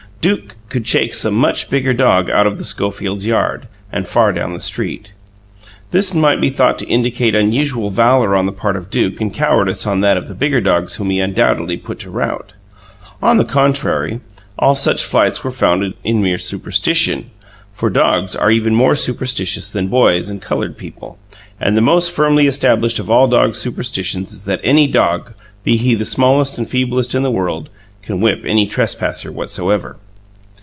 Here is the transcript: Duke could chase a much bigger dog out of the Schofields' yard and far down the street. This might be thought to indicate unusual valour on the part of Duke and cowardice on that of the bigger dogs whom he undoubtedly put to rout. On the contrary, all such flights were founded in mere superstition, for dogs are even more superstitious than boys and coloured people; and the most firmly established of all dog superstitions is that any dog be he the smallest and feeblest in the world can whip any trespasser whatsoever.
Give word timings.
Duke 0.21 0.55
could 0.69 0.85
chase 0.85 1.25
a 1.25 1.31
much 1.31 1.67
bigger 1.71 1.93
dog 1.95 2.29
out 2.29 2.45
of 2.45 2.59
the 2.59 2.63
Schofields' 2.63 3.25
yard 3.25 3.67
and 3.91 4.05
far 4.07 4.31
down 4.31 4.53
the 4.53 4.61
street. 4.61 5.13
This 5.89 6.13
might 6.13 6.39
be 6.39 6.51
thought 6.51 6.77
to 6.77 6.87
indicate 6.87 7.33
unusual 7.33 7.89
valour 7.89 8.35
on 8.35 8.45
the 8.45 8.51
part 8.51 8.75
of 8.75 8.91
Duke 8.91 9.19
and 9.19 9.33
cowardice 9.33 9.87
on 9.87 10.01
that 10.01 10.17
of 10.17 10.27
the 10.27 10.35
bigger 10.35 10.61
dogs 10.61 10.93
whom 10.97 11.09
he 11.09 11.19
undoubtedly 11.19 11.75
put 11.75 11.97
to 12.01 12.11
rout. 12.11 12.53
On 13.19 13.37
the 13.37 13.43
contrary, 13.43 14.19
all 14.59 14.75
such 14.75 15.03
flights 15.03 15.43
were 15.43 15.49
founded 15.49 15.95
in 16.03 16.21
mere 16.21 16.37
superstition, 16.37 17.31
for 17.73 17.89
dogs 17.89 18.35
are 18.35 18.51
even 18.51 18.75
more 18.75 18.93
superstitious 18.93 19.69
than 19.69 19.87
boys 19.87 20.29
and 20.29 20.39
coloured 20.39 20.77
people; 20.77 21.17
and 21.59 21.75
the 21.75 21.81
most 21.81 22.15
firmly 22.15 22.45
established 22.45 22.99
of 22.99 23.09
all 23.09 23.27
dog 23.27 23.55
superstitions 23.55 24.31
is 24.31 24.45
that 24.45 24.61
any 24.63 24.85
dog 24.85 25.33
be 25.63 25.77
he 25.77 25.95
the 25.95 26.05
smallest 26.05 26.59
and 26.59 26.69
feeblest 26.69 27.15
in 27.15 27.23
the 27.23 27.31
world 27.31 27.69
can 28.03 28.21
whip 28.21 28.43
any 28.45 28.67
trespasser 28.67 29.31
whatsoever. 29.31 29.97